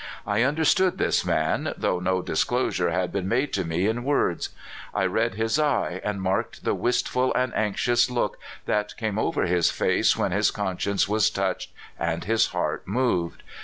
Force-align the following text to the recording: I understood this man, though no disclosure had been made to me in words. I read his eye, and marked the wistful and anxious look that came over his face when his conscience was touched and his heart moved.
I 0.25 0.41
understood 0.41 0.97
this 0.97 1.23
man, 1.23 1.75
though 1.77 1.99
no 1.99 2.23
disclosure 2.23 2.89
had 2.89 3.11
been 3.11 3.29
made 3.29 3.53
to 3.53 3.63
me 3.63 3.85
in 3.85 4.03
words. 4.03 4.49
I 4.95 5.05
read 5.05 5.35
his 5.35 5.59
eye, 5.59 6.01
and 6.03 6.19
marked 6.23 6.63
the 6.63 6.73
wistful 6.73 7.31
and 7.35 7.53
anxious 7.55 8.09
look 8.09 8.39
that 8.65 8.97
came 8.97 9.19
over 9.19 9.43
his 9.45 9.69
face 9.69 10.17
when 10.17 10.31
his 10.31 10.49
conscience 10.49 11.07
was 11.07 11.29
touched 11.29 11.69
and 11.99 12.23
his 12.23 12.47
heart 12.47 12.87
moved. 12.87 13.43